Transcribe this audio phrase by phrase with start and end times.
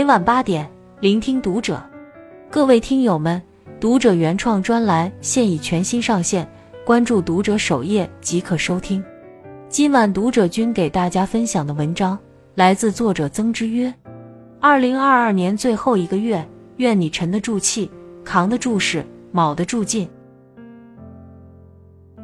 [0.00, 0.66] 每晚八点，
[1.00, 1.78] 聆听读者。
[2.50, 3.40] 各位听友们，
[3.78, 6.50] 读者原创专栏现已全新上线，
[6.86, 9.04] 关注读者首页即可收听。
[9.68, 12.18] 今晚读者君给大家分享的文章
[12.54, 13.92] 来自作者曾之约。
[14.58, 16.48] 二零二二年最后一个月，
[16.78, 17.90] 愿你沉得住气，
[18.24, 20.08] 扛得住事，卯得住劲。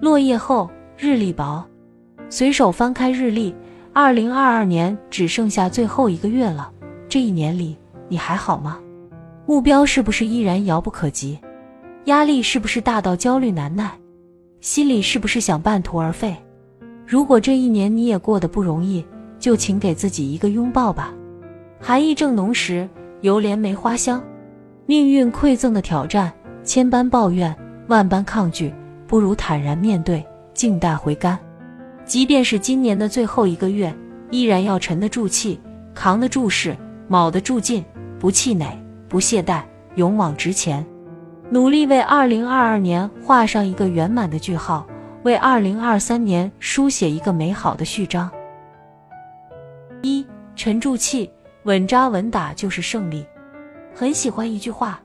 [0.00, 1.62] 落叶后，日历薄，
[2.30, 3.54] 随手翻开日历。
[3.93, 6.71] 二零二二年只剩下最后一个月了，
[7.16, 7.75] 这一年里
[8.11, 8.79] 你还好吗？
[9.46, 11.38] 目标是不是依然遥不可及？
[12.04, 13.90] 压力是不是大到焦虑难耐？
[14.61, 16.36] 心里是不是想半途而废？
[17.07, 19.02] 如果这一年你也过得不容易，
[19.38, 21.10] 就请给自己一个拥抱吧。
[21.80, 22.86] 寒意正浓时，
[23.22, 24.22] 犹怜梅花香。
[24.85, 26.30] 命运馈赠的挑战，
[26.64, 28.71] 千般抱怨，万般抗拒，
[29.07, 31.38] 不如坦然面对，静待回甘。
[32.05, 33.91] 即便是今年的最后一个月，
[34.30, 35.58] 依然要沉得住气，
[35.94, 36.77] 扛得住事，
[37.08, 37.84] 卯得住劲，
[38.18, 38.66] 不气馁，
[39.08, 39.62] 不懈怠，
[39.94, 40.84] 勇往直前，
[41.50, 44.86] 努力为二零二二年画上一个圆满的句号，
[45.22, 48.30] 为二零二三年书写一个美好的序章。
[50.02, 51.30] 一沉住气，
[51.64, 53.24] 稳扎稳打就是胜利。
[53.94, 55.00] 很喜欢一句话。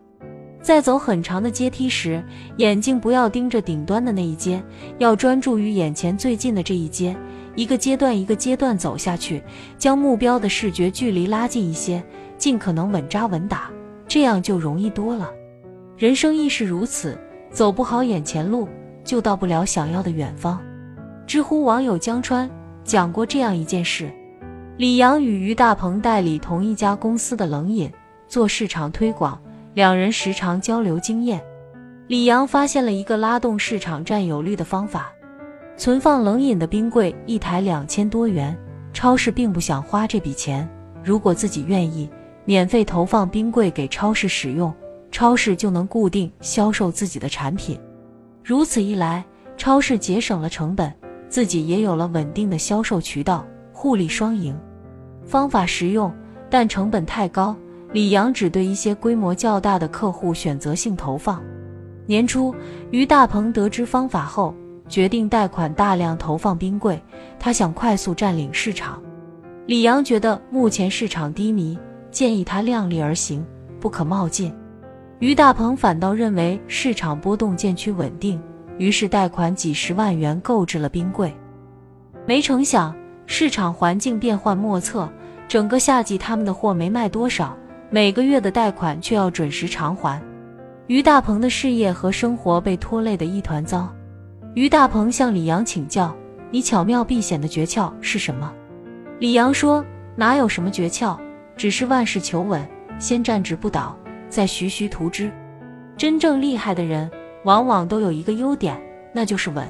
[0.62, 2.24] 在走很长的阶梯时，
[2.58, 4.62] 眼睛不要盯着顶端的那一阶，
[5.00, 7.18] 要专注于眼前最近的这一阶。
[7.56, 9.42] 一个阶段一个阶段走下去，
[9.78, 12.02] 将目标的视觉距离拉近一些，
[12.38, 13.70] 尽可能稳扎稳打，
[14.08, 15.30] 这样就容易多了。
[15.98, 17.18] 人生亦是如此，
[17.52, 18.68] 走不好眼前路，
[19.04, 20.62] 就到不了想要的远方。
[21.28, 22.50] 知乎网友江川
[22.84, 24.12] 讲过这样一件事：
[24.78, 27.92] 李阳与于大鹏代理同一家公司的冷饮，
[28.28, 29.40] 做市场推广。
[29.74, 31.42] 两人时常交流经验，
[32.08, 35.14] 李阳发现了一个拉动市场占有率的方法：
[35.82, 38.56] 存放冷饮的冰柜一台两千多元，
[38.94, 40.70] 超市并不想花这笔钱。
[41.04, 42.08] 如果自己愿意，
[42.46, 44.72] 免费投放冰柜给超市使用，
[45.12, 47.80] 超市就能固定销售自己的产品。
[48.44, 49.26] 如此一来，
[49.58, 50.94] 超市节省了成本，
[51.30, 53.44] 自己也有了稳定的销售渠道，
[53.74, 54.56] 互利双赢。
[55.26, 56.14] 方法实用，
[56.48, 57.56] 但成本太高。
[57.92, 61.42] 李阳只对一些规模较大的客户选择性投放。
[62.06, 62.54] 年初，
[62.92, 64.54] 于大鹏得知方法后，
[64.92, 67.02] 决定贷款大量投放冰柜，
[67.40, 69.02] 他想快速占领市场。
[69.66, 71.80] 李阳觉得目前市场低迷，
[72.12, 73.42] 建议他量力而行，
[73.80, 74.54] 不可冒进。
[75.20, 78.42] 于大鹏反倒认为市场波动渐趋稳定，
[78.78, 81.34] 于是贷款几十万元购置了冰柜。
[82.28, 82.94] 没成想，
[83.28, 85.08] 市场环境变幻莫测，
[85.48, 87.58] 整个夏季他们的货没卖多少。
[87.90, 90.22] 每个月的贷款却要准时偿还，
[90.88, 93.90] 于大鹏的事业和生活被拖累得一团糟。
[94.54, 96.14] 于大鹏向李阳请教
[96.52, 98.52] ：“你巧妙避险的诀窍是什么？”
[99.20, 101.18] 李阳说：“哪有什么诀窍，
[101.56, 102.62] 只是万事求稳，
[103.00, 103.98] 先站直不倒，
[104.28, 105.32] 再徐徐图之。
[105.96, 107.10] 真正厉害的人，
[107.46, 108.78] 往往都有一个优点，
[109.14, 109.66] 那就是稳。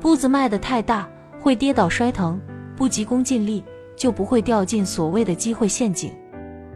[0.00, 2.36] 步子迈得太大，会跌倒摔疼；
[2.76, 3.62] 不急功近利，
[3.94, 6.12] 就不会掉进所谓的机会陷阱。”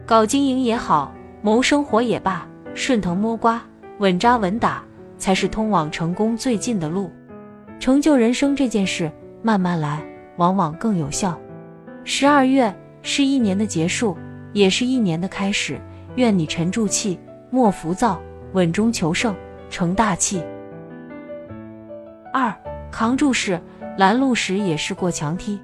[0.06, 1.12] 搞经营也好，
[1.42, 3.60] 谋生活也罢，顺藤摸瓜，
[3.98, 4.84] 稳扎稳打，
[5.18, 7.10] 才是通往成功最近的路。
[7.84, 9.12] 成就人生这件事，
[9.42, 10.02] 慢慢来，
[10.38, 11.38] 往往更有效。
[12.02, 14.16] 十二月是一年的结束，
[14.54, 15.78] 也是一年的开始。
[16.16, 18.18] 愿你沉住气，莫浮躁，
[18.54, 19.36] 稳中求胜，
[19.68, 20.42] 成大器。
[22.32, 22.50] 二，
[22.90, 23.60] 扛住事，
[23.98, 25.60] 拦路时也是过墙梯。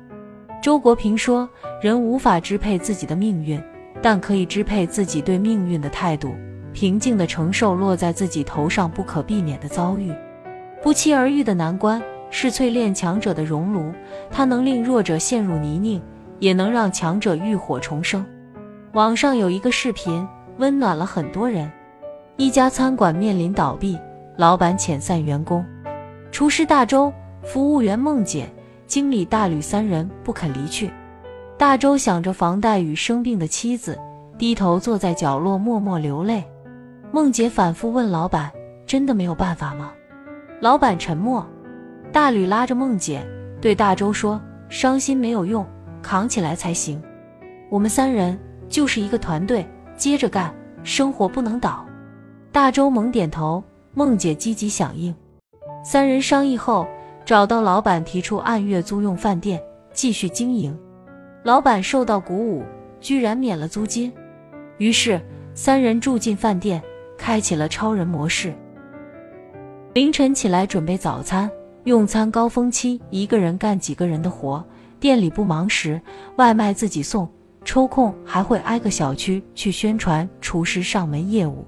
[0.63, 1.49] 周国平说
[1.81, 3.59] ：“人无法支配自己的命运。”
[4.03, 6.35] 但可以支配自己对命运的态度，
[6.75, 10.13] 平静地承受落在自己头上不可避免的遭遇。
[10.83, 13.93] 不期而遇的难关是淬炼强者的熔炉，
[14.31, 16.01] 它能令弱者陷入泥泞，
[16.39, 18.25] 也能让强者浴火重生。
[18.93, 20.27] 网上有一个视频，
[20.57, 21.71] 温暖了很多人。
[22.37, 23.99] 一家餐馆面临倒闭，
[24.37, 25.63] 老板遣散员工，
[26.33, 28.49] 厨师大周、服务员孟姐、
[28.87, 30.91] 经理大吕三人不肯离去。
[31.59, 33.99] 大周想着房贷与生病的妻子，
[34.39, 36.43] 低头坐在角落默默流泪。
[37.13, 38.51] 梦姐反复问老板
[38.87, 39.93] ：“真的没有办法吗？”
[40.60, 41.47] 老板沉默。
[42.12, 43.27] 大吕拉着梦姐
[43.60, 45.66] 对大周说：“伤心没有用，
[46.03, 47.01] 扛起来才行。
[47.71, 49.66] 我们三人就是一个团队，
[49.97, 51.86] 接着干，生活不能倒。”
[52.53, 53.62] 大周猛点头，
[53.95, 55.15] 梦姐积极响应。
[55.83, 56.86] 三人商议后，
[57.24, 60.77] 找到老板提出按月租用饭店，继续经营。
[61.42, 62.65] 老板受到鼓舞，
[63.01, 64.13] 居然免了租金。
[64.78, 65.21] 于是
[65.54, 66.83] 三人住进饭店，
[67.16, 68.53] 开启了超人模式。
[69.92, 71.51] 凌晨起来准备早餐，
[71.83, 74.65] 用餐高峰期一个人干几个人的活。
[75.01, 76.01] 店里不忙时，
[76.37, 77.28] 外卖自己送，
[77.65, 81.66] 抽空还会挨个小区去宣传厨师上门业务。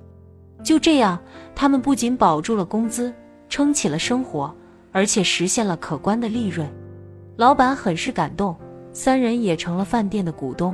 [0.63, 1.21] 就这样，
[1.53, 3.13] 他们不仅保住了工资，
[3.49, 4.55] 撑起了生活，
[4.93, 6.73] 而且实现了可观的利润。
[7.35, 8.55] 老板很是感动，
[8.93, 10.73] 三人也成了饭店的股东。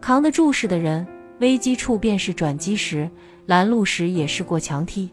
[0.00, 1.06] 扛得住事的人，
[1.40, 3.10] 危机处便是转机时，
[3.44, 5.10] 拦路时也是过墙梯。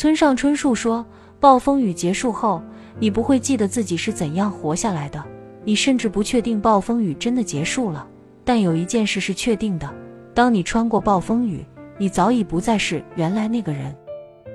[0.00, 1.04] 村上春树说
[1.38, 2.62] ：“暴风雨结束后，
[2.98, 5.22] 你不会记得自己是怎样活下来的，
[5.62, 8.08] 你甚至不确定暴风雨真的结束了。
[8.42, 9.86] 但有一件事是确定的：
[10.32, 11.62] 当你穿过暴风雨，
[11.98, 13.94] 你早已不再是原来那个人。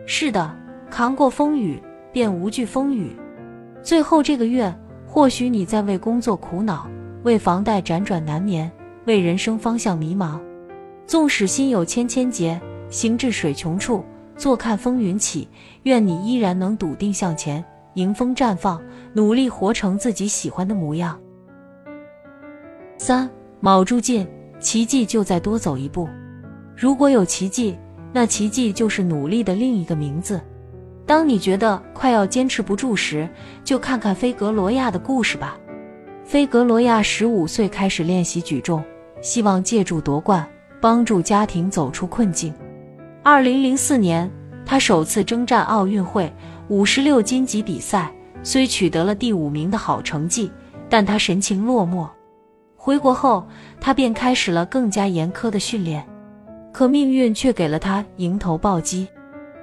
[0.08, 0.52] 是的，
[0.90, 1.80] 扛过风雨，
[2.12, 3.16] 便无惧风雨。
[3.84, 4.76] 最后这个月，
[5.06, 6.90] 或许你在为工作苦恼，
[7.22, 8.72] 为房贷辗转难眠，
[9.06, 10.40] 为人生方向迷茫。
[11.06, 12.60] 纵使心有千千结，
[12.90, 14.04] 行至水穷处。”
[14.38, 15.48] 坐看风云起，
[15.84, 18.82] 愿你依然能笃定向前，迎风绽放，
[19.14, 21.20] 努力活成自己喜欢的模样。
[22.98, 23.30] 三
[23.60, 24.28] 卯住劲，
[24.60, 26.08] 奇迹就在多走一步。
[26.76, 27.78] 如果有奇迹，
[28.12, 30.42] 那奇迹就是努力的另一个名字。
[31.06, 33.30] 当你觉得快要坚持不住时，
[33.64, 35.58] 就看看菲格罗亚的故事吧。
[36.24, 38.84] 菲格罗亚十五岁开始练习举重，
[39.22, 40.48] 希望借助夺冠，
[40.82, 42.54] 帮助家庭走出困境。
[43.28, 44.32] 二零零四年，
[44.68, 46.32] 他首次征战奥运会
[46.68, 48.14] 五十六斤级比赛，
[48.44, 50.52] 虽取得了第五名的好成绩，
[50.88, 52.08] 但他神情落寞。
[52.76, 53.44] 回国后，
[53.82, 56.06] 他便开始了更加严苛的训练，
[56.72, 59.08] 可命运却给了他迎头暴击。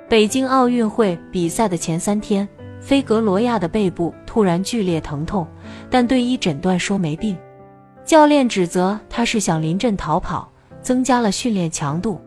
[0.08, 2.48] 北京奥运会比赛的前三天，
[2.80, 5.46] 菲格罗亚的背部突然剧烈疼痛，
[5.88, 7.36] 但队医诊断说没病。
[8.04, 10.50] 教练指责他是想临阵逃跑，
[10.80, 12.20] 增加了训练强度。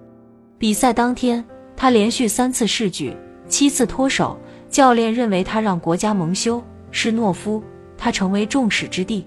[0.58, 1.44] 比赛当天，
[1.76, 3.16] 他连续三次试举，
[3.48, 4.38] 七次脱手。
[4.70, 6.62] 教练认为他让国家蒙羞，
[6.92, 7.64] 是懦夫，
[7.98, 9.26] 他成为众矢之的。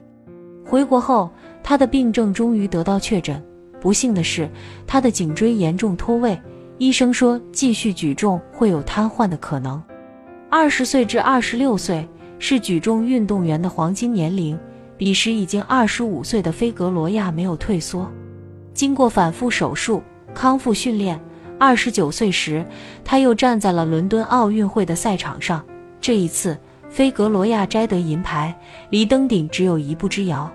[0.63, 1.31] 回国后，
[1.63, 3.43] 他的病症终于得到确诊。
[3.81, 4.47] 不幸的是，
[4.87, 6.39] 他的颈椎严重脱位，
[6.77, 9.83] 医生说继续举重会有瘫痪的可能。
[10.51, 12.07] 二十岁至二十六岁
[12.39, 14.59] 是举重运动员的黄金年龄，
[14.99, 18.07] 彼时已经二十五岁的菲格罗亚没有退缩，
[18.75, 20.03] 经过反复手术。
[20.39, 21.21] 康复训练，
[21.59, 22.65] 二十九岁时，
[23.05, 25.65] 他又站在了伦敦奥运会的赛场上。
[26.01, 26.57] 这一次，
[26.89, 28.57] 菲格罗亚摘得银牌，
[28.89, 30.49] 离登顶只有一步之遥。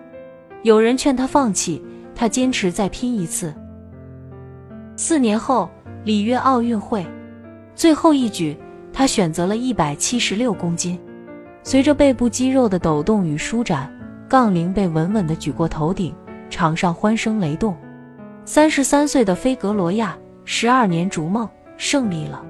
[0.62, 1.84] 有人劝他放弃，
[2.16, 3.54] 他坚持再拼一次。
[4.96, 5.70] 四年后，
[6.06, 7.06] 里约奥运会
[7.76, 8.58] 最后一举，
[8.94, 10.98] 他选择了一百七十六公斤。
[11.62, 13.94] 随着背部肌肉的抖动与舒展，
[14.30, 16.16] 杠铃被稳稳地举过头顶，
[16.50, 17.76] 场上欢声雷动。
[18.46, 21.48] 三十三岁的菲格罗亚，十二年逐梦
[21.78, 22.44] 胜利了。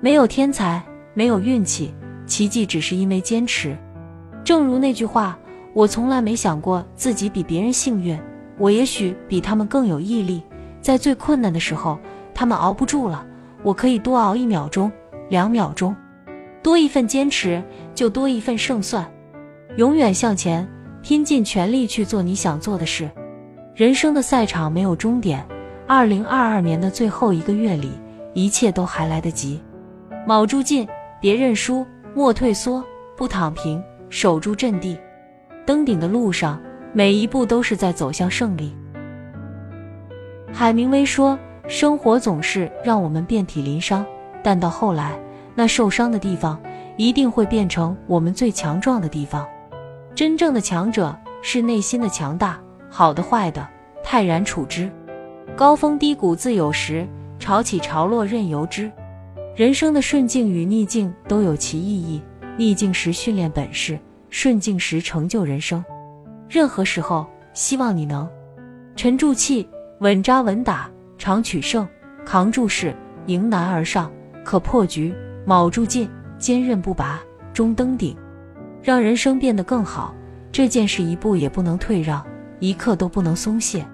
[0.00, 0.80] 没有天才，
[1.12, 1.92] 没有运气，
[2.24, 3.76] 奇迹只是因为坚持。
[4.44, 5.36] 正如那句话，
[5.72, 8.16] 我从来没想过自己比别人幸运，
[8.58, 10.40] 我也许比他们更有毅力。
[10.80, 11.98] 在最困难的时候，
[12.32, 13.26] 他们熬不住了，
[13.64, 14.90] 我可以多熬一秒钟、
[15.30, 15.96] 两秒钟，
[16.62, 17.60] 多一份坚持
[17.92, 19.04] 就多一份胜算。
[19.78, 20.68] 永远向前，
[21.02, 23.10] 拼尽全力去做你想做的事。
[23.74, 25.44] 人生的赛场没有终点，
[25.88, 27.90] 二零二二年的最后一个月里，
[28.32, 29.60] 一切都还来得及。
[30.24, 30.86] 卯住劲，
[31.20, 31.84] 别认输，
[32.14, 32.84] 莫退缩，
[33.16, 34.96] 不躺平，守住阵地。
[35.66, 36.62] 登顶的路上，
[36.92, 38.72] 每一步都是在走向胜利。
[40.52, 44.06] 海明威说：“生活总是让我们遍体鳞伤，
[44.40, 45.18] 但到后来，
[45.52, 46.56] 那受伤的地方
[46.96, 49.44] 一定会变成我们最强壮的地方。
[50.14, 51.12] 真正的强者
[51.42, 52.56] 是内心的强大。”
[52.96, 53.68] 好的坏的，
[54.04, 54.88] 泰然处之；
[55.56, 57.04] 高峰低谷自有时，
[57.40, 58.88] 潮起潮落任由之。
[59.56, 62.22] 人生的顺境与逆境都有其意义，
[62.56, 63.98] 逆境时训练本事，
[64.30, 65.84] 顺境时成就人生。
[66.48, 68.30] 任何时候，希望你能
[68.94, 71.84] 沉住气，稳扎稳打，常取胜，
[72.24, 72.94] 扛住事，
[73.26, 74.08] 迎难而上，
[74.44, 75.12] 可破局，
[75.44, 76.08] 卯住劲，
[76.38, 77.20] 坚韧不拔，
[77.52, 78.16] 终登顶，
[78.80, 80.14] 让人生变得更好。
[80.52, 82.24] 这件事一步也不能退让。
[82.66, 83.86] 一刻都不能松懈，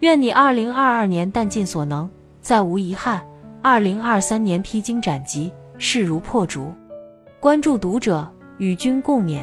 [0.00, 2.10] 愿你二零二二年弹尽所能，
[2.42, 3.20] 再无遗憾；
[3.62, 6.74] 二零二三年披荆斩棘，势如破竹。
[7.40, 9.40] 关注读者，与君共勉。